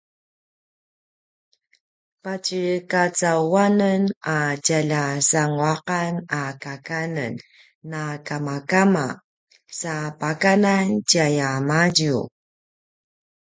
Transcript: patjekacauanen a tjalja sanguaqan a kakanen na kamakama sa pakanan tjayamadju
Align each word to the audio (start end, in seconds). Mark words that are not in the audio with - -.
patjekacauanen 2.23 4.03
a 4.37 4.39
tjalja 4.65 5.03
sanguaqan 5.29 6.13
a 6.41 6.43
kakanen 6.63 7.33
na 7.91 8.03
kamakama 8.27 9.05
sa 9.79 9.95
pakanan 10.21 10.87
tjayamadju 11.09 12.17